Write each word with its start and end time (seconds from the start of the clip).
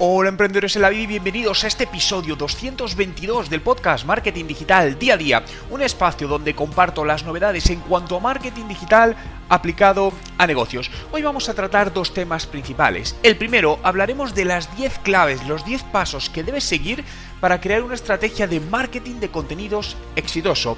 Hola 0.00 0.30
emprendedores 0.30 0.74
en 0.74 0.82
la 0.82 0.88
vida 0.88 1.02
y 1.02 1.06
bienvenidos 1.06 1.62
a 1.62 1.68
este 1.68 1.84
episodio 1.84 2.34
222 2.34 3.48
del 3.48 3.60
podcast 3.60 4.04
Marketing 4.04 4.46
Digital 4.46 4.98
Día 4.98 5.14
a 5.14 5.16
Día, 5.16 5.44
un 5.70 5.82
espacio 5.82 6.26
donde 6.26 6.56
comparto 6.56 7.04
las 7.04 7.22
novedades 7.22 7.70
en 7.70 7.78
cuanto 7.78 8.16
a 8.16 8.20
marketing 8.20 8.66
digital 8.66 9.14
aplicado 9.48 10.12
a 10.36 10.48
negocios. 10.48 10.90
Hoy 11.12 11.22
vamos 11.22 11.48
a 11.48 11.54
tratar 11.54 11.92
dos 11.92 12.12
temas 12.12 12.44
principales. 12.44 13.14
El 13.22 13.36
primero, 13.36 13.78
hablaremos 13.84 14.34
de 14.34 14.44
las 14.46 14.76
10 14.76 14.98
claves, 14.98 15.46
los 15.46 15.64
10 15.64 15.84
pasos 15.84 16.28
que 16.28 16.42
debes 16.42 16.64
seguir 16.64 17.04
para 17.40 17.60
crear 17.60 17.84
una 17.84 17.94
estrategia 17.94 18.48
de 18.48 18.58
marketing 18.58 19.20
de 19.20 19.28
contenidos 19.28 19.96
exitoso. 20.16 20.76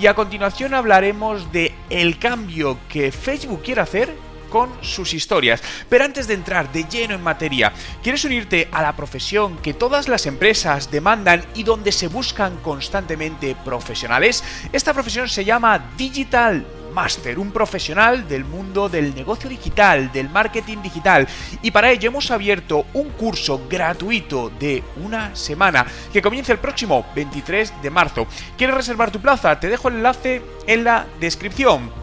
Y 0.00 0.06
a 0.06 0.14
continuación 0.14 0.72
hablaremos 0.72 1.50
de 1.50 1.74
el 1.90 2.20
cambio 2.20 2.78
que 2.88 3.10
Facebook 3.10 3.64
quiere 3.64 3.80
hacer 3.80 4.31
con 4.52 4.70
sus 4.82 5.14
historias. 5.14 5.62
Pero 5.88 6.04
antes 6.04 6.28
de 6.28 6.34
entrar 6.34 6.70
de 6.70 6.84
lleno 6.84 7.14
en 7.14 7.22
materia, 7.22 7.72
¿quieres 8.02 8.24
unirte 8.26 8.68
a 8.70 8.82
la 8.82 8.94
profesión 8.94 9.56
que 9.56 9.72
todas 9.72 10.08
las 10.08 10.26
empresas 10.26 10.90
demandan 10.90 11.42
y 11.54 11.62
donde 11.62 11.90
se 11.90 12.08
buscan 12.08 12.58
constantemente 12.58 13.56
profesionales? 13.64 14.44
Esta 14.70 14.92
profesión 14.92 15.28
se 15.30 15.46
llama 15.46 15.92
Digital 15.96 16.66
Master, 16.92 17.38
un 17.38 17.50
profesional 17.50 18.28
del 18.28 18.44
mundo 18.44 18.90
del 18.90 19.14
negocio 19.14 19.48
digital, 19.48 20.12
del 20.12 20.28
marketing 20.28 20.82
digital. 20.82 21.26
Y 21.62 21.70
para 21.70 21.90
ello 21.90 22.10
hemos 22.10 22.30
abierto 22.30 22.84
un 22.92 23.08
curso 23.10 23.62
gratuito 23.70 24.50
de 24.50 24.82
una 25.02 25.34
semana 25.34 25.86
que 26.12 26.20
comienza 26.20 26.52
el 26.52 26.58
próximo 26.58 27.06
23 27.14 27.80
de 27.80 27.90
marzo. 27.90 28.26
¿Quieres 28.58 28.76
reservar 28.76 29.10
tu 29.10 29.20
plaza? 29.20 29.58
Te 29.58 29.68
dejo 29.68 29.88
el 29.88 29.94
enlace 29.94 30.42
en 30.66 30.84
la 30.84 31.06
descripción. 31.18 32.01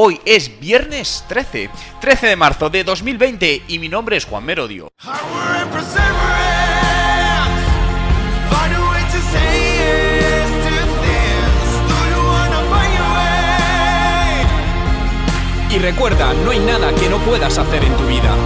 Hoy 0.00 0.20
es 0.24 0.60
viernes 0.60 1.24
13, 1.26 1.70
13 2.00 2.28
de 2.28 2.36
marzo 2.36 2.70
de 2.70 2.84
2020 2.84 3.64
y 3.66 3.80
mi 3.80 3.88
nombre 3.88 4.16
es 4.16 4.26
Juan 4.26 4.44
Merodio. 4.44 4.92
Y 15.68 15.78
recuerda, 15.80 16.32
no 16.32 16.52
hay 16.52 16.60
nada 16.60 16.94
que 16.94 17.08
no 17.08 17.18
puedas 17.24 17.58
hacer 17.58 17.82
en 17.82 17.96
tu 17.96 18.06
vida. 18.06 18.36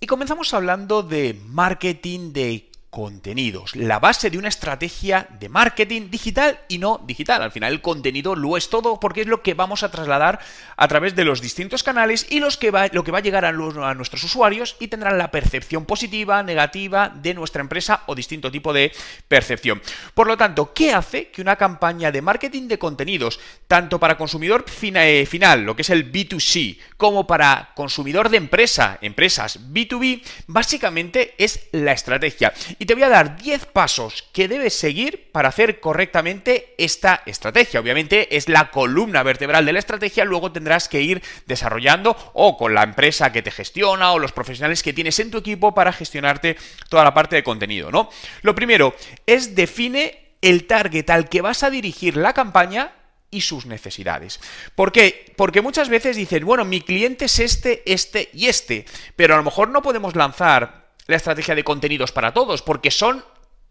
Y 0.00 0.06
comenzamos 0.06 0.54
hablando 0.54 1.02
de 1.02 1.38
marketing 1.48 2.32
de 2.32 2.71
contenidos, 2.92 3.74
la 3.74 3.98
base 3.98 4.28
de 4.28 4.36
una 4.36 4.50
estrategia 4.50 5.26
de 5.40 5.48
marketing 5.48 6.10
digital 6.10 6.60
y 6.68 6.76
no 6.76 7.00
digital. 7.06 7.40
Al 7.40 7.50
final 7.50 7.72
el 7.72 7.80
contenido 7.80 8.36
lo 8.36 8.58
es 8.58 8.68
todo 8.68 9.00
porque 9.00 9.22
es 9.22 9.26
lo 9.26 9.40
que 9.40 9.54
vamos 9.54 9.82
a 9.82 9.90
trasladar 9.90 10.40
a 10.76 10.88
través 10.88 11.16
de 11.16 11.24
los 11.24 11.40
distintos 11.40 11.82
canales 11.82 12.26
y 12.28 12.38
los 12.38 12.58
que 12.58 12.70
va, 12.70 12.88
lo 12.88 13.02
que 13.02 13.10
va 13.10 13.18
a 13.18 13.22
llegar 13.22 13.46
a, 13.46 13.52
nuestros 13.94 14.22
usuarios 14.24 14.76
y 14.78 14.88
tendrán 14.88 15.16
la 15.16 15.30
percepción 15.30 15.86
positiva, 15.86 16.42
negativa 16.42 17.08
de 17.08 17.32
nuestra 17.32 17.62
empresa 17.62 18.02
o 18.08 18.14
distinto 18.14 18.52
tipo 18.52 18.74
de 18.74 18.92
percepción. 19.26 19.80
Por 20.12 20.26
lo 20.26 20.36
tanto, 20.36 20.74
¿qué 20.74 20.92
hace 20.92 21.30
que 21.30 21.40
una 21.40 21.56
campaña 21.56 22.12
de 22.12 22.20
marketing 22.20 22.68
de 22.68 22.78
contenidos, 22.78 23.40
tanto 23.68 23.98
para 23.98 24.18
consumidor 24.18 24.66
eh, 24.82 25.26
final, 25.26 25.62
lo 25.62 25.74
que 25.74 25.80
es 25.80 25.88
el 25.88 26.12
B2C, 26.12 26.78
como 26.98 27.26
para 27.26 27.70
consumidor 27.74 28.28
de 28.28 28.36
empresa, 28.36 28.98
empresas 29.00 29.58
B2B, 29.72 30.22
básicamente 30.46 31.34
es 31.38 31.68
la 31.72 31.92
estrategia 31.92 32.52
y 32.82 32.84
te 32.84 32.94
voy 32.94 33.04
a 33.04 33.08
dar 33.08 33.36
10 33.36 33.66
pasos 33.66 34.24
que 34.32 34.48
debes 34.48 34.74
seguir 34.74 35.30
para 35.30 35.50
hacer 35.50 35.78
correctamente 35.78 36.74
esta 36.78 37.22
estrategia. 37.26 37.78
Obviamente 37.78 38.36
es 38.36 38.48
la 38.48 38.72
columna 38.72 39.22
vertebral 39.22 39.64
de 39.64 39.72
la 39.72 39.78
estrategia, 39.78 40.24
luego 40.24 40.50
tendrás 40.50 40.88
que 40.88 41.00
ir 41.00 41.22
desarrollando 41.46 42.16
o 42.32 42.56
con 42.56 42.74
la 42.74 42.82
empresa 42.82 43.30
que 43.30 43.40
te 43.40 43.52
gestiona 43.52 44.10
o 44.10 44.18
los 44.18 44.32
profesionales 44.32 44.82
que 44.82 44.92
tienes 44.92 45.20
en 45.20 45.30
tu 45.30 45.38
equipo 45.38 45.76
para 45.76 45.92
gestionarte 45.92 46.56
toda 46.88 47.04
la 47.04 47.14
parte 47.14 47.36
de 47.36 47.44
contenido, 47.44 47.92
¿no? 47.92 48.10
Lo 48.40 48.52
primero 48.56 48.96
es 49.26 49.54
define 49.54 50.34
el 50.40 50.66
target 50.66 51.08
al 51.10 51.28
que 51.28 51.40
vas 51.40 51.62
a 51.62 51.70
dirigir 51.70 52.16
la 52.16 52.32
campaña 52.32 52.94
y 53.30 53.42
sus 53.42 53.64
necesidades. 53.64 54.40
¿Por 54.74 54.90
qué? 54.90 55.32
Porque 55.36 55.60
muchas 55.60 55.88
veces 55.88 56.16
dicen, 56.16 56.44
bueno, 56.44 56.64
mi 56.64 56.80
cliente 56.80 57.26
es 57.26 57.38
este, 57.38 57.84
este 57.86 58.28
y 58.32 58.48
este, 58.48 58.86
pero 59.14 59.34
a 59.34 59.36
lo 59.36 59.44
mejor 59.44 59.68
no 59.68 59.82
podemos 59.82 60.16
lanzar 60.16 60.81
la 61.06 61.16
estrategia 61.16 61.54
de 61.54 61.64
contenidos 61.64 62.12
para 62.12 62.32
todos, 62.32 62.62
porque 62.62 62.90
son 62.90 63.24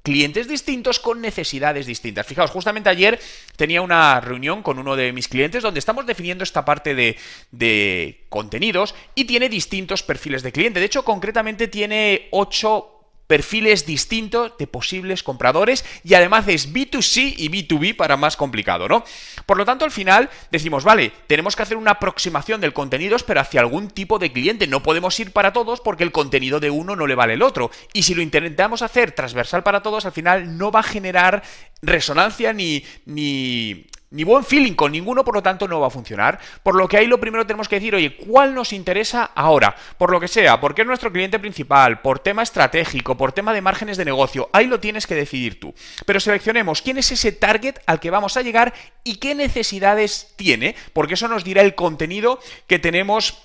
clientes 0.03 0.47
distintos 0.47 0.99
con 0.99 1.21
necesidades 1.21 1.85
distintas. 1.85 2.25
Fijaos, 2.25 2.51
justamente 2.51 2.89
ayer 2.89 3.19
tenía 3.55 3.81
una 3.81 4.19
reunión 4.19 4.63
con 4.63 4.79
uno 4.79 4.95
de 4.95 5.13
mis 5.13 5.27
clientes 5.27 5.63
donde 5.63 5.79
estamos 5.79 6.05
definiendo 6.05 6.43
esta 6.43 6.65
parte 6.65 6.95
de, 6.95 7.17
de 7.51 8.25
contenidos 8.29 8.95
y 9.15 9.25
tiene 9.25 9.49
distintos 9.49 10.03
perfiles 10.03 10.43
de 10.43 10.51
cliente. 10.51 10.79
De 10.79 10.87
hecho, 10.87 11.05
concretamente 11.05 11.67
tiene 11.67 12.29
ocho 12.31 13.00
perfiles 13.31 13.85
distintos 13.85 14.57
de 14.59 14.67
posibles 14.67 15.23
compradores 15.23 15.85
y 16.03 16.15
además 16.15 16.45
es 16.49 16.73
B2C 16.73 17.33
y 17.37 17.47
B2B 17.47 17.95
para 17.95 18.17
más 18.17 18.35
complicado, 18.35 18.89
¿no? 18.89 19.05
Por 19.45 19.55
lo 19.55 19.63
tanto, 19.63 19.85
al 19.85 19.91
final 19.91 20.29
decimos, 20.51 20.83
vale, 20.83 21.13
tenemos 21.27 21.55
que 21.55 21.63
hacer 21.63 21.77
una 21.77 21.91
aproximación 21.91 22.59
del 22.59 22.73
contenido, 22.73 23.15
pero 23.25 23.39
hacia 23.39 23.61
algún 23.61 23.87
tipo 23.87 24.19
de 24.19 24.33
cliente. 24.33 24.67
No 24.67 24.83
podemos 24.83 25.17
ir 25.21 25.31
para 25.31 25.53
todos 25.53 25.79
porque 25.79 26.03
el 26.03 26.11
contenido 26.11 26.59
de 26.59 26.71
uno 26.71 26.97
no 26.97 27.07
le 27.07 27.15
vale 27.15 27.35
el 27.35 27.41
otro. 27.41 27.71
Y 27.93 28.03
si 28.03 28.15
lo 28.15 28.21
intentamos 28.21 28.81
hacer 28.81 29.13
transversal 29.13 29.63
para 29.63 29.81
todos, 29.81 30.05
al 30.05 30.11
final 30.11 30.57
no 30.57 30.69
va 30.69 30.81
a 30.81 30.83
generar 30.83 31.41
resonancia 31.81 32.51
ni, 32.51 32.83
ni 33.05 33.85
ni 34.11 34.23
buen 34.23 34.43
feeling 34.43 34.73
con 34.73 34.91
ninguno, 34.91 35.23
por 35.23 35.35
lo 35.35 35.41
tanto 35.41 35.67
no 35.67 35.79
va 35.79 35.87
a 35.87 35.91
funcionar. 35.91 36.39
Por 36.63 36.75
lo 36.75 36.87
que 36.87 36.97
ahí 36.97 37.07
lo 37.07 37.19
primero 37.19 37.47
tenemos 37.47 37.67
que 37.67 37.77
decir, 37.77 37.95
oye, 37.95 38.15
¿cuál 38.17 38.53
nos 38.53 38.73
interesa 38.73 39.31
ahora? 39.35 39.75
Por 39.97 40.11
lo 40.11 40.19
que 40.19 40.27
sea, 40.27 40.59
porque 40.59 40.81
es 40.81 40.87
nuestro 40.87 41.11
cliente 41.11 41.39
principal, 41.39 42.01
por 42.01 42.19
tema 42.19 42.43
estratégico, 42.43 43.17
por 43.17 43.31
tema 43.31 43.53
de 43.53 43.61
márgenes 43.61 43.97
de 43.97 44.05
negocio, 44.05 44.49
ahí 44.53 44.67
lo 44.67 44.79
tienes 44.79 45.07
que 45.07 45.15
decidir 45.15 45.59
tú. 45.59 45.73
Pero 46.05 46.19
seleccionemos 46.19 46.81
quién 46.81 46.97
es 46.97 47.11
ese 47.11 47.31
target 47.31 47.79
al 47.85 47.99
que 47.99 48.11
vamos 48.11 48.37
a 48.37 48.41
llegar 48.41 48.73
y 49.03 49.15
qué 49.15 49.33
necesidades 49.33 50.33
tiene, 50.35 50.75
porque 50.93 51.13
eso 51.13 51.27
nos 51.27 51.43
dirá 51.43 51.61
el 51.61 51.75
contenido 51.75 52.39
que 52.67 52.79
tenemos 52.79 53.41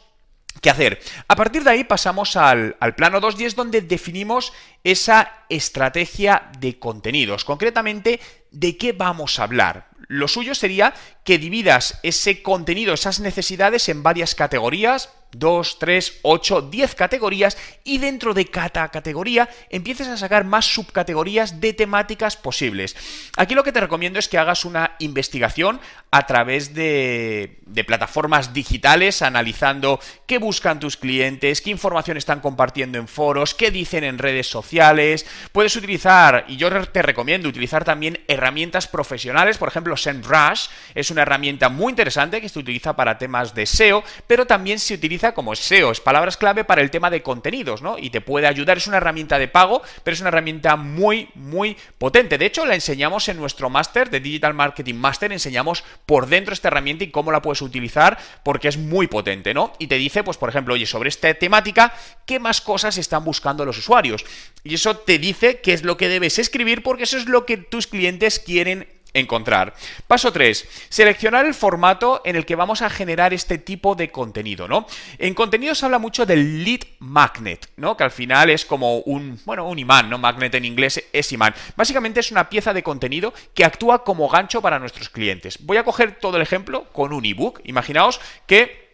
que 0.60 0.70
hacer. 0.70 1.00
A 1.28 1.36
partir 1.36 1.62
de 1.62 1.70
ahí 1.70 1.84
pasamos 1.84 2.34
al, 2.34 2.76
al, 2.80 2.94
plano 2.94 3.20
2 3.20 3.40
y 3.40 3.44
es 3.44 3.54
donde 3.54 3.82
definimos 3.82 4.52
esa 4.82 5.44
estrategia 5.48 6.50
de 6.58 6.78
contenidos. 6.78 7.44
Concretamente, 7.44 8.20
¿de 8.50 8.76
qué 8.76 8.92
vamos 8.92 9.38
a 9.38 9.44
hablar? 9.44 9.95
Lo 10.08 10.28
suyo 10.28 10.54
sería 10.54 10.94
que 11.24 11.38
dividas 11.38 11.98
ese 12.02 12.42
contenido, 12.42 12.94
esas 12.94 13.20
necesidades 13.20 13.88
en 13.88 14.02
varias 14.02 14.34
categorías, 14.34 15.10
2, 15.38 15.78
3, 15.78 16.20
8, 16.22 16.62
10 16.62 16.94
categorías 16.94 17.56
y 17.84 17.98
dentro 17.98 18.34
de 18.34 18.46
cada 18.46 18.88
categoría 18.88 19.48
empieces 19.70 20.08
a 20.08 20.16
sacar 20.16 20.44
más 20.44 20.64
subcategorías 20.66 21.60
de 21.60 21.72
temáticas 21.72 22.36
posibles. 22.36 22.96
Aquí 23.36 23.54
lo 23.54 23.64
que 23.64 23.72
te 23.72 23.80
recomiendo 23.80 24.18
es 24.18 24.28
que 24.28 24.38
hagas 24.38 24.64
una 24.64 24.96
investigación 24.98 25.80
a 26.10 26.26
través 26.26 26.74
de, 26.74 27.62
plataformas 27.86 28.52
digitales 28.52 29.22
analizando 29.22 30.00
qué 30.26 30.38
buscan 30.38 30.80
tus 30.80 30.96
clientes, 30.96 31.60
qué 31.60 31.70
información 31.70 32.16
están 32.16 32.40
compartiendo 32.40 32.98
en 32.98 33.06
foros, 33.06 33.54
qué 33.54 33.70
dicen 33.70 34.02
en 34.02 34.18
redes 34.18 34.48
sociales. 34.48 35.26
Puedes 35.52 35.76
utilizar, 35.76 36.44
y 36.48 36.56
yo 36.56 36.70
te 36.86 37.02
recomiendo 37.02 37.48
utilizar 37.48 37.84
también 37.84 38.18
herramientas 38.28 38.88
profesionales, 38.88 39.58
por 39.58 39.68
ejemplo 39.68 39.96
SEMrush 39.96 40.68
es 40.94 41.10
una 41.10 41.22
herramienta 41.22 41.68
muy 41.68 41.90
interesante 41.90 42.40
que 42.40 42.48
se 42.48 42.58
utiliza 42.58 42.96
para 42.96 43.18
temas 43.18 43.54
de 43.54 43.66
SEO, 43.66 44.02
pero 44.26 44.46
también 44.46 44.78
se 44.78 44.94
utiliza 44.94 45.25
como 45.34 45.54
SEO, 45.54 45.90
es 45.90 46.00
palabras 46.00 46.36
clave 46.36 46.64
para 46.64 46.82
el 46.82 46.90
tema 46.90 47.10
de 47.10 47.22
contenidos, 47.22 47.82
¿no? 47.82 47.98
Y 47.98 48.10
te 48.10 48.20
puede 48.20 48.46
ayudar, 48.46 48.76
es 48.76 48.86
una 48.86 48.98
herramienta 48.98 49.38
de 49.38 49.48
pago, 49.48 49.82
pero 50.04 50.14
es 50.14 50.20
una 50.20 50.28
herramienta 50.28 50.76
muy, 50.76 51.28
muy 51.34 51.76
potente. 51.98 52.38
De 52.38 52.46
hecho, 52.46 52.66
la 52.66 52.74
enseñamos 52.74 53.28
en 53.28 53.36
nuestro 53.36 53.70
máster 53.70 54.10
de 54.10 54.20
Digital 54.20 54.54
Marketing 54.54 54.94
Master, 54.94 55.32
enseñamos 55.32 55.84
por 56.06 56.26
dentro 56.26 56.52
esta 56.52 56.68
herramienta 56.68 57.04
y 57.04 57.10
cómo 57.10 57.32
la 57.32 57.42
puedes 57.42 57.62
utilizar, 57.62 58.18
porque 58.42 58.68
es 58.68 58.76
muy 58.76 59.06
potente, 59.06 59.54
¿no? 59.54 59.72
Y 59.78 59.86
te 59.86 59.96
dice, 59.96 60.24
pues, 60.24 60.36
por 60.36 60.48
ejemplo, 60.48 60.74
oye, 60.74 60.86
sobre 60.86 61.08
esta 61.08 61.32
temática, 61.34 61.92
¿qué 62.26 62.38
más 62.38 62.60
cosas 62.60 62.98
están 62.98 63.24
buscando 63.24 63.64
los 63.64 63.78
usuarios? 63.78 64.24
Y 64.64 64.74
eso 64.74 64.96
te 64.96 65.18
dice 65.18 65.60
qué 65.60 65.72
es 65.72 65.82
lo 65.82 65.96
que 65.96 66.08
debes 66.08 66.38
escribir, 66.38 66.82
porque 66.82 67.04
eso 67.04 67.18
es 67.18 67.26
lo 67.26 67.46
que 67.46 67.56
tus 67.56 67.86
clientes 67.86 68.38
quieren 68.38 68.88
encontrar. 69.18 69.74
Paso 70.06 70.32
3. 70.32 70.68
Seleccionar 70.88 71.46
el 71.46 71.54
formato 71.54 72.22
en 72.24 72.36
el 72.36 72.46
que 72.46 72.56
vamos 72.56 72.82
a 72.82 72.90
generar 72.90 73.34
este 73.34 73.58
tipo 73.58 73.94
de 73.94 74.10
contenido, 74.10 74.68
¿no? 74.68 74.86
En 75.18 75.34
contenido 75.34 75.74
se 75.74 75.84
habla 75.84 75.98
mucho 75.98 76.26
del 76.26 76.64
lead 76.64 76.80
magnet, 77.00 77.68
¿no? 77.76 77.96
Que 77.96 78.04
al 78.04 78.10
final 78.10 78.50
es 78.50 78.64
como 78.64 78.98
un, 78.98 79.40
bueno, 79.44 79.68
un 79.68 79.78
imán, 79.78 80.10
¿no? 80.10 80.18
Magnet 80.18 80.54
en 80.54 80.64
inglés 80.64 81.02
es 81.12 81.32
imán. 81.32 81.54
Básicamente 81.76 82.20
es 82.20 82.30
una 82.30 82.48
pieza 82.48 82.72
de 82.72 82.82
contenido 82.82 83.32
que 83.54 83.64
actúa 83.64 84.04
como 84.04 84.28
gancho 84.28 84.62
para 84.62 84.78
nuestros 84.78 85.08
clientes. 85.08 85.58
Voy 85.60 85.76
a 85.76 85.84
coger 85.84 86.18
todo 86.18 86.36
el 86.36 86.42
ejemplo 86.42 86.84
con 86.92 87.12
un 87.12 87.24
ebook. 87.24 87.60
Imaginaos 87.64 88.20
que 88.46 88.85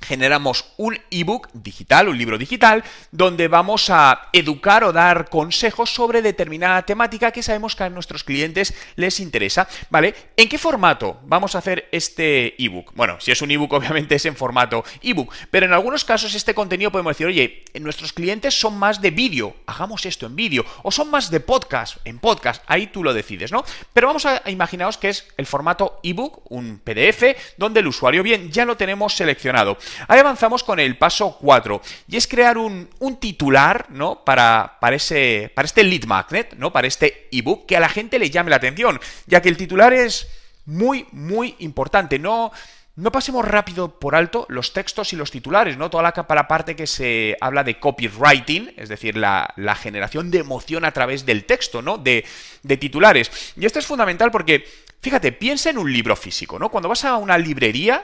generamos 0.00 0.66
un 0.76 0.98
ebook 1.10 1.48
digital, 1.52 2.08
un 2.08 2.18
libro 2.18 2.38
digital, 2.38 2.84
donde 3.10 3.48
vamos 3.48 3.90
a 3.90 4.28
educar 4.32 4.84
o 4.84 4.92
dar 4.92 5.28
consejos 5.28 5.92
sobre 5.92 6.22
determinada 6.22 6.82
temática 6.82 7.32
que 7.32 7.42
sabemos 7.42 7.74
que 7.74 7.84
a 7.84 7.90
nuestros 7.90 8.24
clientes 8.24 8.74
les 8.96 9.20
interesa. 9.20 9.68
¿Vale? 9.90 10.14
¿En 10.36 10.48
qué 10.48 10.58
formato 10.58 11.20
vamos 11.24 11.54
a 11.54 11.58
hacer 11.58 11.88
este 11.92 12.62
ebook? 12.62 12.92
Bueno, 12.94 13.20
si 13.20 13.32
es 13.32 13.42
un 13.42 13.50
ebook, 13.50 13.72
obviamente 13.74 14.14
es 14.14 14.26
en 14.26 14.36
formato 14.36 14.84
ebook, 15.02 15.32
pero 15.50 15.66
en 15.66 15.72
algunos 15.72 16.04
casos 16.04 16.34
este 16.34 16.54
contenido 16.54 16.90
podemos 16.90 17.10
decir, 17.10 17.26
oye, 17.26 17.64
nuestros 17.80 18.12
clientes 18.12 18.58
son 18.58 18.78
más 18.78 19.00
de 19.00 19.10
vídeo, 19.10 19.56
hagamos 19.66 20.06
esto 20.06 20.26
en 20.26 20.36
vídeo, 20.36 20.64
o 20.82 20.90
son 20.90 21.10
más 21.10 21.30
de 21.30 21.40
podcast, 21.40 21.98
en 22.04 22.18
podcast, 22.18 22.62
ahí 22.66 22.88
tú 22.88 23.02
lo 23.02 23.12
decides, 23.12 23.52
¿no? 23.52 23.64
Pero 23.92 24.06
vamos 24.06 24.26
a 24.26 24.42
imaginaos 24.46 24.98
que 24.98 25.08
es 25.08 25.26
el 25.36 25.46
formato 25.46 26.00
ebook, 26.02 26.50
un 26.50 26.78
PDF, 26.78 27.36
donde 27.56 27.80
el 27.80 27.86
usuario, 27.86 28.22
bien, 28.22 28.50
ya 28.50 28.64
lo 28.64 28.76
tenemos 28.76 29.14
seleccionado. 29.14 29.78
Ahí 30.08 30.18
avanzamos 30.18 30.64
con 30.64 30.80
el 30.80 30.98
paso 30.98 31.36
4 31.40 31.80
y 32.08 32.16
es 32.16 32.26
crear 32.26 32.58
un, 32.58 32.88
titular, 33.20 33.86
¿no? 33.90 34.24
Para, 34.24 34.78
para, 34.80 34.96
ese, 34.96 35.50
para 35.54 35.66
este 35.66 35.84
lead 35.84 36.04
magnet, 36.04 36.54
¿no? 36.54 36.72
Para 36.72 36.86
este 36.86 37.28
ebook 37.32 37.66
que 37.66 37.76
a 37.76 37.80
la 37.80 37.88
gente 37.88 38.18
le 38.18 38.30
llame 38.30 38.50
la 38.50 38.56
atención, 38.56 39.00
ya 39.26 39.40
que 39.40 39.48
el 39.48 39.56
titular 39.56 39.92
es 39.92 40.28
muy, 40.66 41.06
muy 41.12 41.54
importante. 41.60 42.18
No, 42.18 42.52
no 42.96 43.12
pasemos 43.12 43.44
rápido 43.44 44.00
por 44.00 44.14
alto 44.14 44.46
los 44.48 44.72
textos 44.72 45.12
y 45.12 45.16
los 45.16 45.30
titulares, 45.30 45.76
¿no? 45.76 45.90
Toda 45.90 46.02
la, 46.02 46.26
la 46.26 46.48
parte 46.48 46.74
que 46.74 46.86
se 46.86 47.36
habla 47.42 47.62
de 47.62 47.78
copywriting, 47.78 48.72
es 48.76 48.88
decir, 48.88 49.16
la, 49.16 49.52
generación 49.78 50.30
de 50.30 50.38
emoción 50.38 50.84
a 50.86 50.92
través 50.92 51.26
del 51.26 51.44
texto, 51.44 51.82
¿no? 51.82 51.98
De, 51.98 52.24
de, 52.62 52.76
titulares. 52.78 53.30
Y 53.56 53.66
esto 53.66 53.78
es 53.78 53.86
fundamental 53.86 54.30
porque, 54.30 54.66
fíjate, 55.02 55.32
piensa 55.32 55.68
en 55.68 55.76
un 55.76 55.92
libro 55.92 56.16
físico, 56.16 56.58
¿no? 56.58 56.70
Cuando 56.70 56.88
vas 56.88 57.04
a 57.04 57.16
una 57.16 57.36
librería 57.36 58.02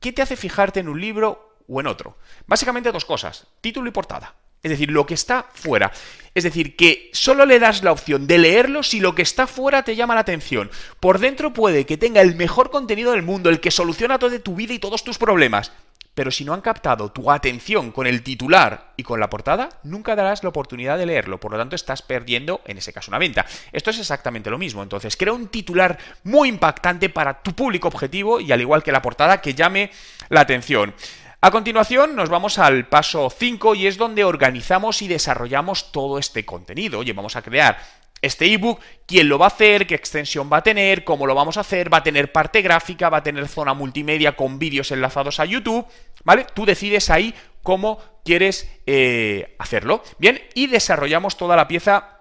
¿Qué 0.00 0.12
te 0.12 0.22
hace 0.22 0.36
fijarte 0.36 0.80
en 0.80 0.88
un 0.88 1.00
libro 1.00 1.56
o 1.68 1.80
en 1.80 1.86
otro? 1.86 2.16
Básicamente 2.46 2.92
dos 2.92 3.04
cosas, 3.04 3.46
título 3.60 3.88
y 3.88 3.92
portada. 3.92 4.34
Es 4.62 4.70
decir, 4.70 4.90
lo 4.90 5.06
que 5.06 5.14
está 5.14 5.46
fuera. 5.54 5.92
Es 6.34 6.42
decir, 6.42 6.76
que 6.76 7.10
solo 7.12 7.46
le 7.46 7.60
das 7.60 7.84
la 7.84 7.92
opción 7.92 8.26
de 8.26 8.38
leerlo 8.38 8.82
si 8.82 8.98
lo 9.00 9.14
que 9.14 9.22
está 9.22 9.46
fuera 9.46 9.84
te 9.84 9.94
llama 9.94 10.14
la 10.14 10.22
atención. 10.22 10.70
Por 10.98 11.20
dentro 11.20 11.52
puede 11.52 11.86
que 11.86 11.96
tenga 11.96 12.20
el 12.20 12.34
mejor 12.34 12.70
contenido 12.70 13.12
del 13.12 13.22
mundo, 13.22 13.50
el 13.50 13.60
que 13.60 13.70
soluciona 13.70 14.18
toda 14.18 14.38
tu 14.40 14.56
vida 14.56 14.74
y 14.74 14.80
todos 14.80 15.04
tus 15.04 15.18
problemas 15.18 15.72
pero 16.18 16.32
si 16.32 16.44
no 16.44 16.52
han 16.52 16.62
captado 16.62 17.12
tu 17.12 17.30
atención 17.30 17.92
con 17.92 18.08
el 18.08 18.24
titular 18.24 18.90
y 18.96 19.04
con 19.04 19.20
la 19.20 19.30
portada, 19.30 19.68
nunca 19.84 20.16
darás 20.16 20.42
la 20.42 20.48
oportunidad 20.48 20.98
de 20.98 21.06
leerlo, 21.06 21.38
por 21.38 21.52
lo 21.52 21.58
tanto 21.58 21.76
estás 21.76 22.02
perdiendo 22.02 22.60
en 22.66 22.76
ese 22.76 22.92
caso 22.92 23.12
una 23.12 23.20
venta. 23.20 23.46
Esto 23.70 23.90
es 23.90 24.00
exactamente 24.00 24.50
lo 24.50 24.58
mismo, 24.58 24.82
entonces 24.82 25.16
crea 25.16 25.32
un 25.32 25.46
titular 25.46 25.96
muy 26.24 26.48
impactante 26.48 27.08
para 27.08 27.40
tu 27.40 27.54
público 27.54 27.86
objetivo 27.86 28.40
y 28.40 28.50
al 28.50 28.60
igual 28.60 28.82
que 28.82 28.90
la 28.90 29.00
portada 29.00 29.40
que 29.40 29.54
llame 29.54 29.92
la 30.28 30.40
atención. 30.40 30.92
A 31.40 31.52
continuación 31.52 32.16
nos 32.16 32.30
vamos 32.30 32.58
al 32.58 32.88
paso 32.88 33.30
5 33.30 33.76
y 33.76 33.86
es 33.86 33.96
donde 33.96 34.24
organizamos 34.24 35.02
y 35.02 35.06
desarrollamos 35.06 35.92
todo 35.92 36.18
este 36.18 36.44
contenido. 36.44 36.98
Oye, 36.98 37.12
vamos 37.12 37.36
a 37.36 37.42
crear 37.42 37.78
este 38.22 38.52
ebook, 38.52 38.80
quién 39.06 39.28
lo 39.28 39.38
va 39.38 39.46
a 39.46 39.48
hacer, 39.48 39.86
qué 39.86 39.94
extensión 39.94 40.50
va 40.52 40.58
a 40.58 40.62
tener, 40.62 41.04
cómo 41.04 41.26
lo 41.26 41.34
vamos 41.34 41.56
a 41.56 41.60
hacer, 41.60 41.92
va 41.92 41.98
a 41.98 42.02
tener 42.02 42.32
parte 42.32 42.62
gráfica, 42.62 43.08
va 43.08 43.18
a 43.18 43.22
tener 43.22 43.48
zona 43.48 43.74
multimedia 43.74 44.36
con 44.36 44.58
vídeos 44.58 44.90
enlazados 44.90 45.40
a 45.40 45.44
YouTube, 45.44 45.86
¿vale? 46.24 46.46
Tú 46.54 46.64
decides 46.64 47.10
ahí 47.10 47.34
cómo 47.62 48.00
quieres 48.24 48.70
eh, 48.86 49.54
hacerlo. 49.58 50.02
Bien, 50.18 50.40
y 50.54 50.66
desarrollamos 50.66 51.36
toda 51.36 51.56
la 51.56 51.68
pieza 51.68 52.17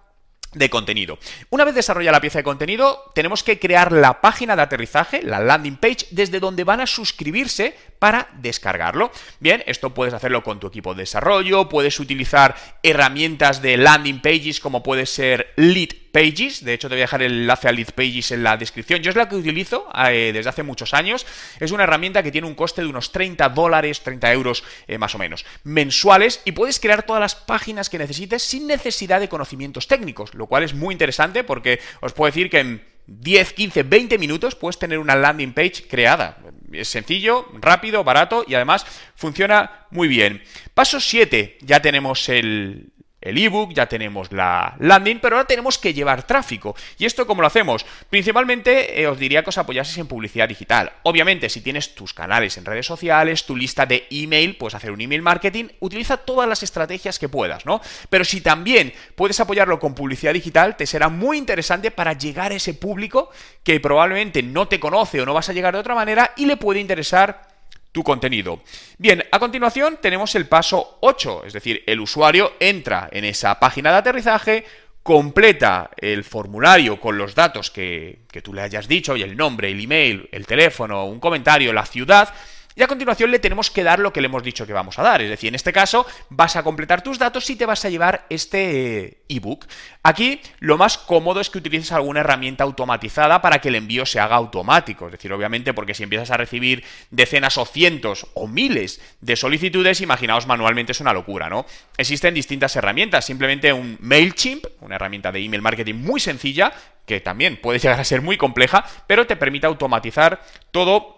de 0.58 0.70
contenido. 0.70 1.18
Una 1.50 1.66
vez 1.66 1.76
desarrollada 1.76 2.18
la 2.18 2.22
pieza 2.22 2.40
de 2.40 2.44
contenido, 2.44 3.12
tenemos 3.14 3.44
que 3.44 3.60
crear 3.60 3.92
la 3.92 4.22
página 4.22 4.56
de 4.56 4.62
aterrizaje, 4.62 5.22
la 5.24 5.40
landing 5.40 5.78
page, 5.78 6.08
desde 6.12 6.40
donde 6.40 6.64
van 6.64 6.82
a 6.82 6.88
suscribirse 6.88 7.76
para 8.00 8.30
descargarlo. 8.40 9.12
Bien, 9.40 9.64
esto 9.68 9.94
puedes 9.94 10.14
hacerlo 10.14 10.44
con 10.44 10.60
tu 10.60 10.68
equipo 10.68 10.94
de 10.94 11.02
desarrollo, 11.02 11.70
puedes 11.70 12.00
utilizar 12.00 12.56
herramientas 12.84 13.62
de 13.62 13.78
landing 13.78 14.22
pages 14.22 14.60
como 14.60 14.84
puede 14.84 15.06
ser 15.06 15.54
Lead 15.56 16.07
Pages, 16.12 16.64
de 16.64 16.74
hecho 16.74 16.90
te 16.90 16.96
voy 16.96 17.02
a 17.02 17.06
dejar 17.06 17.22
el 17.22 17.34
enlace 17.34 17.68
a 17.68 17.72
Lead 17.72 17.92
Pages 17.92 18.32
en 18.32 18.44
la 18.44 18.58
descripción. 18.58 19.02
Yo 19.02 19.10
es 19.10 19.16
la 19.16 19.30
que 19.30 19.36
utilizo 19.36 19.90
eh, 20.10 20.32
desde 20.34 20.50
hace 20.50 20.64
muchos 20.64 20.94
años. 20.94 21.26
Es 21.60 21.72
una 21.72 21.84
herramienta 21.84 22.24
que 22.24 22.32
tiene 22.32 22.48
un 22.48 22.56
coste 22.56 22.82
de 22.82 22.88
unos 22.88 23.12
30 23.12 23.50
dólares, 23.50 24.02
30 24.02 24.32
euros 24.34 24.64
eh, 24.88 24.98
más 24.98 25.16
o 25.16 25.18
menos, 25.18 25.46
mensuales 25.64 26.42
y 26.46 26.54
puedes 26.54 26.80
crear 26.80 27.04
todas 27.04 27.22
las 27.22 27.36
páginas 27.36 27.90
que 27.90 27.98
necesites 27.98 28.44
sin 28.44 28.68
necesidad 28.68 29.20
de 29.20 29.30
conocimientos 29.30 29.88
técnicos, 29.88 30.34
lo 30.34 30.48
cual 30.48 30.64
es 30.64 30.74
muy 30.74 30.94
interesante 30.94 31.44
porque 31.44 31.80
os 32.02 32.14
puedo 32.14 32.32
decir 32.32 32.50
que 32.50 32.60
en 32.60 32.84
10, 33.08 33.54
15, 33.54 33.84
20 33.84 34.18
minutos 34.18 34.56
puedes 34.56 34.78
tener 34.78 35.00
una 35.00 35.16
landing 35.16 35.54
page 35.54 35.88
creada. 35.90 36.38
Es 36.72 36.90
sencillo, 36.90 37.48
rápido, 37.54 38.04
barato 38.04 38.44
y 38.48 38.56
además 38.56 38.86
funciona 39.16 39.88
muy 39.92 40.08
bien. 40.08 40.44
Paso 40.74 41.00
7, 41.00 41.60
ya 41.62 41.82
tenemos 41.82 42.28
el, 42.28 42.90
el 43.20 43.38
ebook, 43.38 43.74
ya 43.74 43.88
tenemos 43.88 44.32
la 44.32 44.76
landing, 44.80 45.20
pero 45.20 45.38
ahora 45.38 45.48
tenemos 45.48 45.78
que 45.78 45.94
llevar 45.94 46.24
tráfico. 46.24 46.76
¿Y 46.98 47.06
esto 47.06 47.26
cómo 47.26 47.42
lo 47.42 47.48
hacemos? 47.48 47.86
Principalmente 48.10 49.02
eh, 49.02 49.08
os 49.08 49.18
diría 49.18 49.44
que 49.44 49.50
os 49.50 49.58
apoyaseis 49.58 49.98
en 49.98 50.08
publicidad 50.08 50.48
digital. 50.48 50.92
Obviamente, 51.04 51.50
si 51.50 51.62
tienes 51.62 51.96
tus 51.96 52.14
canales 52.14 52.58
en 52.58 52.66
redes 52.66 52.86
sociales, 52.86 53.46
tu 53.46 53.56
lista 53.56 53.86
de 53.86 54.06
email, 54.12 54.56
puedes 54.58 54.76
hacer 54.76 54.92
un 54.92 55.02
email 55.02 55.22
marketing, 55.22 55.66
utiliza 55.80 56.18
todas 56.18 56.48
las 56.48 56.62
estrategias 56.62 57.18
que 57.18 57.30
puedas, 57.30 57.66
¿no? 57.66 57.82
Pero 58.10 58.24
si 58.24 58.42
también 58.42 58.94
puedes 59.16 59.40
apoyarlo 59.40 59.80
con 59.80 59.96
publicidad 59.96 60.34
digital, 60.34 60.78
te 60.78 60.86
será 60.86 61.10
muy 61.10 61.38
interesante 61.38 61.90
para 61.90 62.14
llegar 62.14 62.52
a 62.52 62.56
ese 62.56 62.76
público 62.76 63.32
que 63.64 63.80
probablemente 63.80 64.44
no 64.44 64.68
te 64.68 64.80
conoce 64.80 65.22
o 65.22 65.26
no 65.26 65.34
vas 65.34 65.50
a 65.50 65.54
llegar 65.54 65.74
de 65.74 65.80
otra 65.80 65.96
manera 65.96 66.34
y 66.38 66.46
le 66.46 66.58
puede 66.58 66.80
interesar 66.80 67.57
tu 67.92 68.04
contenido. 68.04 68.62
Bien, 68.98 69.24
a 69.32 69.40
continuación 69.40 70.00
tenemos 70.02 70.36
el 70.36 70.48
paso 70.48 70.98
8, 71.02 71.44
es 71.46 71.54
decir, 71.54 71.84
el 71.88 72.00
usuario 72.00 72.54
entra 72.60 73.10
en 73.12 73.26
esa 73.26 73.60
página 73.60 73.92
de 73.92 73.98
aterrizaje, 73.98 74.66
completa 75.04 75.92
el 75.98 76.24
formulario 76.24 77.00
con 77.00 77.18
los 77.18 77.34
datos 77.34 77.72
que, 77.72 78.26
que 78.30 78.42
tú 78.42 78.54
le 78.54 78.62
hayas 78.62 78.88
dicho, 78.88 79.16
y 79.16 79.24
el 79.24 79.38
nombre, 79.38 79.72
el 79.72 79.84
email, 79.84 80.30
el 80.32 80.46
teléfono, 80.46 81.06
un 81.06 81.20
comentario, 81.20 81.72
la 81.74 81.86
ciudad, 81.86 82.34
y 82.78 82.84
a 82.84 82.88
continuación 82.88 83.32
le 83.32 83.40
tenemos 83.40 83.72
que 83.72 83.84
dar 83.84 83.98
lo 83.98 84.14
que 84.14 84.22
le 84.22 84.28
hemos 84.28 84.44
dicho 84.44 84.68
que 84.68 84.72
vamos 84.72 85.00
a 85.00 85.02
dar. 85.02 85.20
Es 85.24 85.30
decir, 85.32 85.48
en 85.48 85.56
este 85.56 85.74
caso 85.74 86.06
vas 86.30 86.56
a 86.56 86.62
completar 86.62 87.02
tus 87.02 87.18
datos 87.18 87.50
y 87.50 87.56
te 87.56 87.66
vas 87.66 87.84
a 87.84 87.90
llevar 87.90 88.28
este 88.30 89.00
eh, 89.00 89.18
ebook. 89.30 89.66
Aquí 90.04 90.40
lo 90.60 90.78
más 90.78 91.00
cómodo 91.00 91.42
es 91.42 91.50
que 91.50 91.58
utilices 91.58 91.92
alguna 91.92 92.20
herramienta 92.20 92.64
automatizada 92.64 93.42
para 93.42 93.60
que 93.60 93.70
el 93.70 93.76
envío 93.76 94.06
se 94.06 94.20
haga 94.20 94.36
automático. 94.36 95.08
Es 95.08 95.14
decir, 95.14 95.34
obviamente 95.34 95.74
porque 95.74 95.96
si 95.96 96.04
empiezas 96.04 96.30
a 96.30 96.38
recibir 96.38 96.84
decenas 97.10 97.58
o 97.58 97.66
cientos 97.66 98.28
o 98.36 98.48
miles 98.48 99.02
de 99.22 99.36
solicitudes, 99.36 100.02
imaginaos 100.02 100.46
manualmente 100.46 100.92
es 100.92 101.00
una 101.00 101.14
locura, 101.14 101.50
¿no? 101.50 101.66
Existen 101.98 102.36
distintas 102.36 102.76
herramientas, 102.76 103.26
simplemente 103.26 103.74
un 103.74 103.98
MailChimp, 104.02 104.66
una 104.82 104.98
herramienta 104.98 105.32
de 105.32 105.44
email 105.44 105.64
marketing 105.64 105.96
muy 105.96 106.20
sencilla, 106.20 106.72
que 107.08 107.22
también 107.22 107.58
puede 107.58 107.80
llegar 107.80 108.00
a 108.00 108.04
ser 108.04 108.22
muy 108.22 108.38
compleja, 108.38 108.86
pero 109.08 109.26
te 109.26 109.36
permite 109.36 109.66
automatizar 109.66 110.42
todo 110.70 111.17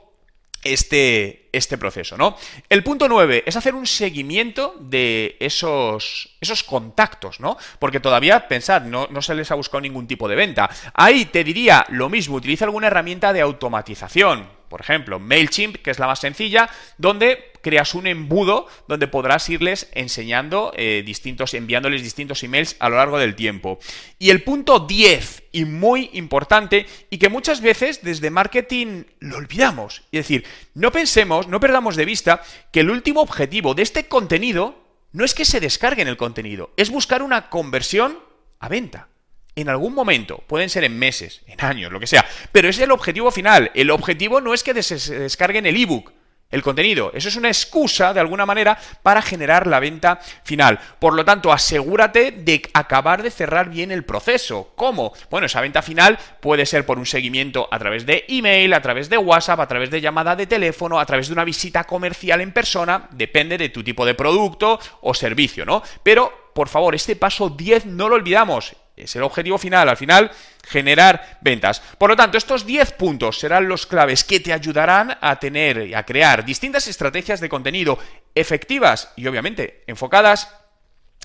este, 0.64 1.50
este 1.52 1.78
proceso, 1.78 2.18
¿no? 2.18 2.38
El 2.68 2.84
punto 2.84 3.08
9 3.08 3.44
es 3.46 3.56
hacer 3.56 3.76
un 3.76 3.88
seguimiento 3.88 4.76
de 4.80 5.38
esos, 5.40 6.36
esos 6.42 6.64
contactos, 6.64 7.40
¿no? 7.40 7.58
Porque 7.80 8.00
todavía, 8.00 8.48
pensad, 8.48 8.84
no, 8.84 9.08
no 9.10 9.22
se 9.22 9.36
les 9.36 9.52
ha 9.52 9.56
buscado 9.56 9.82
ningún 9.82 10.08
tipo 10.08 10.28
de 10.28 10.36
venta. 10.36 10.70
Ahí 10.94 11.26
te 11.26 11.44
diría 11.44 11.86
lo 11.90 12.10
mismo, 12.10 12.36
utiliza 12.36 12.66
alguna 12.66 12.88
herramienta 12.88 13.34
de 13.34 13.42
automatización, 13.42 14.48
por 14.70 14.82
ejemplo, 14.82 15.20
MailChimp, 15.20 15.78
que 15.78 15.92
es 15.92 16.00
la 16.00 16.08
más 16.08 16.20
sencilla, 16.20 16.70
donde 16.98 17.49
creas 17.62 17.94
un 17.96 18.08
embudo 18.08 18.68
donde 18.88 19.08
podrás 19.08 19.50
irles 19.50 19.90
enseñando 19.94 20.72
eh, 20.76 21.04
distintos, 21.06 21.54
enviándoles 21.54 22.04
distintos 22.04 22.44
emails 22.44 22.76
a 22.80 22.90
lo 22.90 22.98
largo 22.98 23.18
del 23.18 23.36
tiempo. 23.36 23.80
Y 24.18 24.30
el 24.30 24.44
punto 24.44 24.80
10, 24.80 25.44
y 25.52 25.66
muy 25.66 26.10
importante, 26.14 26.86
y 27.10 27.18
que 27.18 27.30
muchas 27.30 27.62
veces 27.62 28.02
desde 28.04 28.30
marketing 28.30 29.04
lo 29.20 29.38
olvidamos. 29.38 30.04
Es 30.12 30.20
decir, 30.20 30.46
no 30.74 30.92
pensemos, 30.92 31.48
no 31.48 31.60
perdamos 31.60 31.96
de 31.96 32.06
vista 32.06 32.42
que 32.72 32.82
el 32.82 32.90
último 32.90 33.22
objetivo 33.22 33.74
de 33.74 33.84
este 33.84 34.08
contenido 34.08 34.84
no 35.12 35.26
es 35.26 35.34
que 35.34 35.46
se 35.46 35.60
descarguen 35.60 36.08
el 36.08 36.18
contenido, 36.18 36.72
es 36.78 36.90
buscar 36.90 37.24
una 37.24 37.50
conversión 37.50 38.20
a 38.60 38.70
venta 38.70 39.10
en 39.56 39.70
algún 39.70 39.94
momento, 39.94 40.44
pueden 40.48 40.70
ser 40.70 40.84
en 40.84 40.98
meses, 40.98 41.42
en 41.48 41.60
años, 41.62 41.92
lo 41.92 42.00
que 42.00 42.08
sea, 42.08 42.26
pero 42.52 42.70
es 42.70 42.80
el 42.80 42.92
objetivo 42.92 43.32
final. 43.32 43.72
El 43.74 43.92
objetivo 43.92 44.42
no 44.42 44.54
es 44.54 44.64
que 44.64 44.82
se 44.84 45.20
descarguen 45.20 45.66
el 45.66 45.76
ebook, 45.76 46.14
el 46.52 46.64
contenido. 46.64 47.12
Eso 47.14 47.28
es 47.28 47.36
una 47.36 47.50
excusa, 47.50 48.14
de 48.14 48.20
alguna 48.20 48.46
manera, 48.46 48.78
para 49.04 49.22
generar 49.22 49.68
la 49.68 49.80
venta 49.80 50.20
final. 50.44 50.80
Por 51.00 51.14
lo 51.14 51.24
tanto, 51.24 51.52
asegúrate 51.52 52.32
de 52.32 52.62
acabar 52.74 53.22
de 53.22 53.30
cerrar 53.30 53.70
bien 53.70 53.92
el 53.92 54.04
proceso. 54.04 54.72
¿Cómo? 54.76 55.14
Bueno, 55.30 55.46
esa 55.46 55.62
venta 55.62 55.82
final 55.82 56.18
puede 56.40 56.66
ser 56.66 56.86
por 56.86 56.98
un 56.98 57.06
seguimiento 57.06 57.68
a 57.72 57.78
través 57.78 58.06
de 58.06 58.26
email, 58.28 58.74
a 58.74 58.82
través 58.82 59.10
de 59.10 59.18
WhatsApp, 59.18 59.60
a 59.60 59.68
través 59.68 59.92
de 59.92 60.02
llamada 60.02 60.36
de 60.36 60.48
teléfono, 60.48 61.00
a 61.00 61.06
través 61.06 61.28
de 61.28 61.34
una 61.34 61.44
visita 61.44 61.84
comercial 61.84 62.42
en 62.42 62.52
persona, 62.52 63.08
depende 63.12 63.58
de 63.58 63.70
tu 63.70 63.84
tipo 63.84 64.06
de 64.06 64.16
producto 64.16 64.80
o 65.02 65.14
servicio, 65.14 65.66
¿no? 65.66 65.84
Pero, 66.02 66.52
por 66.56 66.68
favor, 66.68 66.96
este 66.96 67.16
paso 67.16 67.50
10 67.50 67.86
no 67.86 68.10
lo 68.10 68.16
olvidamos 68.16 68.76
es 69.04 69.16
el 69.16 69.24
objetivo 69.24 69.58
final. 69.58 69.90
Al 69.90 69.98
final, 69.98 70.32
generar 70.64 71.40
ventas. 71.42 71.82
Por 71.98 72.10
lo 72.10 72.16
tanto, 72.16 72.38
estos 72.38 72.66
10 72.66 72.94
puntos 72.94 73.40
serán 73.40 73.68
los 73.68 73.86
claves 73.86 74.24
que 74.24 74.40
te 74.40 74.54
ayudarán 74.54 75.18
a 75.22 75.40
tener 75.40 75.88
y 75.88 75.94
a 75.94 76.04
crear 76.04 76.46
distintas 76.46 76.88
estrategias 76.88 77.40
de 77.40 77.50
contenido 77.50 77.98
efectivas 78.36 79.12
y 79.16 79.28
obviamente 79.28 79.84
enfocadas 79.88 80.50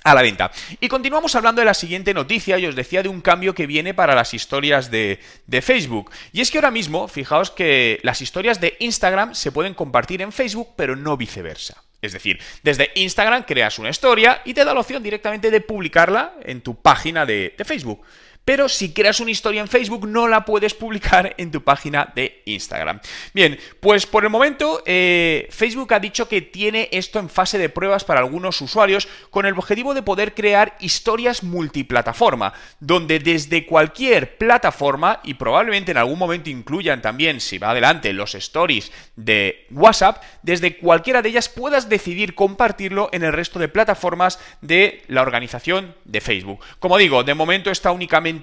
a 0.05 0.15
la 0.15 0.23
venta. 0.23 0.53
Y 0.81 0.89
continuamos 0.89 1.35
hablando 1.35 1.61
de 1.61 1.65
la 1.65 1.75
siguiente 1.75 2.15
noticia, 2.15 2.59
y 2.59 2.67
os 2.67 2.77
decía 2.77 3.03
de 3.03 3.09
un 3.09 3.23
cambio 3.23 3.55
que 3.55 3.67
viene 3.67 3.95
para 3.95 4.15
las 4.15 4.35
historias 4.35 4.91
de, 4.91 5.19
de, 5.47 5.63
Facebook. 5.63 6.11
Y 6.33 6.43
es 6.43 6.51
que 6.51 6.59
ahora 6.59 6.71
mismo, 6.71 7.09
fijaos 7.09 7.51
que 7.51 7.99
las 8.03 8.21
historias 8.21 8.61
de 8.61 8.77
Instagram 8.81 9.35
se 9.35 9.51
pueden 9.51 9.75
compartir 9.75 10.21
en 10.21 10.31
Facebook, 10.31 10.75
pero 10.77 10.95
no 10.95 11.17
viceversa. 11.17 11.83
Es 12.05 12.13
decir, 12.13 12.39
desde 12.63 12.91
Instagram 12.95 13.45
creas 13.45 13.79
una 13.79 13.91
historia 13.91 14.43
y 14.45 14.55
te 14.55 14.65
da 14.65 14.75
la 14.75 14.81
opción 14.81 15.03
directamente 15.03 15.51
de 15.51 15.61
publicarla 15.61 16.35
en 16.43 16.61
tu 16.61 16.75
página 16.75 17.25
de, 17.25 17.55
Facebook 17.65 18.03
pero 18.45 18.69
si 18.69 18.93
creas 18.93 19.21
una 19.21 19.31
historia 19.31 19.61
en 19.61 19.69
Facebook 19.69 20.07
no 20.07 20.29
la 20.29 20.45
puedes 20.45 20.75
publicar 20.75 21.35
en 21.39 21.51
tu 21.51 21.63
página 21.63 22.13
de 22.15 22.43
Instagram. 22.45 23.01
Bien, 23.33 23.59
pues 23.81 24.07
por 24.07 24.25
el 24.25 24.31
momento 24.31 24.83
eh, 24.85 25.49
Facebook 25.51 25.95
ha 25.95 26.01
dicho 26.01 26.29
que 26.29 26.43
tiene 26.43 26.89
esto 26.93 27.19
en 27.19 27.31
fase 27.31 27.59
de 27.59 27.69
pruebas 27.69 28.05
para 28.05 28.21
algunos 28.21 28.61
usuarios 28.61 29.09
con 29.31 29.47
el 29.47 29.55
objetivo 29.55 29.95
de 29.95 30.03
poder 30.03 30.35
crear 30.35 30.77
historias 30.81 31.43
multiplataforma, 31.43 32.53
donde 32.81 33.19
desde 33.19 33.67
cualquier 33.67 34.37
plataforma 34.37 35.21
y 35.25 35.35
probablemente 35.35 35.93
en 35.93 35.99
algún 35.99 36.19
momento 36.19 36.51
incluyan 36.51 37.01
también, 37.01 37.41
si 37.41 37.59
va 37.59 37.71
adelante, 37.71 38.13
los 38.13 38.35
stories 38.35 38.93
de 39.17 39.67
WhatsApp, 39.71 40.23
desde 40.43 40.77
cualquiera 40.77 41.23
de 41.23 41.31
ellas 41.31 41.49
puedas 41.49 41.89
decidir 41.89 42.35
compartirlo 42.35 43.09
en 43.13 43.23
el 43.23 43.33
resto 43.33 43.59
de 43.59 43.69
plataformas 43.69 44.39
de 44.61 45.03
la 45.09 45.23
organización 45.23 45.95
de 46.05 46.21
Facebook. 46.21 46.61
Como 46.79 46.99
digo, 46.99 47.25
de 47.25 47.35
momento 47.35 47.71
está 47.71 47.91
únicamente 47.91 48.34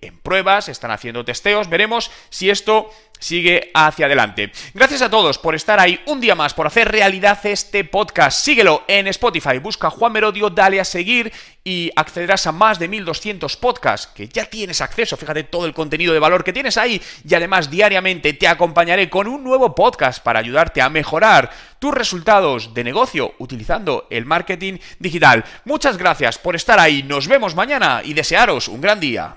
en 0.00 0.18
pruebas, 0.18 0.68
están 0.68 0.90
haciendo 0.90 1.24
testeos, 1.24 1.68
veremos 1.68 2.10
si 2.30 2.50
esto 2.50 2.90
sigue 3.18 3.70
hacia 3.74 4.06
adelante. 4.06 4.52
Gracias 4.74 5.02
a 5.02 5.10
todos 5.10 5.38
por 5.38 5.54
estar 5.54 5.80
ahí 5.80 6.00
un 6.06 6.20
día 6.20 6.34
más, 6.34 6.54
por 6.54 6.66
hacer 6.66 6.90
realidad 6.90 7.38
este 7.44 7.84
podcast. 7.84 8.44
Síguelo 8.44 8.84
en 8.88 9.06
Spotify, 9.08 9.58
busca 9.58 9.90
Juan 9.90 10.12
Merodio, 10.12 10.50
dale 10.50 10.80
a 10.80 10.84
seguir 10.84 11.32
y 11.64 11.90
accederás 11.96 12.46
a 12.46 12.52
más 12.52 12.78
de 12.78 12.88
1200 12.88 13.56
podcasts 13.56 14.06
que 14.14 14.28
ya 14.28 14.46
tienes 14.46 14.80
acceso. 14.80 15.16
Fíjate 15.16 15.44
todo 15.44 15.66
el 15.66 15.74
contenido 15.74 16.14
de 16.14 16.18
valor 16.18 16.42
que 16.42 16.52
tienes 16.52 16.78
ahí 16.78 17.00
y 17.28 17.34
además 17.34 17.70
diariamente 17.70 18.32
te 18.32 18.48
acompañaré 18.48 19.10
con 19.10 19.28
un 19.28 19.44
nuevo 19.44 19.74
podcast 19.74 20.22
para 20.22 20.38
ayudarte 20.38 20.80
a 20.80 20.88
mejorar 20.88 21.50
tus 21.78 21.94
resultados 21.94 22.74
de 22.74 22.84
negocio 22.84 23.34
utilizando 23.38 24.06
el 24.10 24.24
marketing 24.24 24.78
digital. 24.98 25.44
Muchas 25.64 25.98
gracias 25.98 26.38
por 26.38 26.56
estar 26.56 26.80
ahí. 26.80 27.02
Nos 27.02 27.28
vemos 27.28 27.54
mañana 27.54 28.00
y 28.04 28.14
desearos 28.14 28.68
un 28.68 28.80
gran 28.80 29.00
día. 29.00 29.36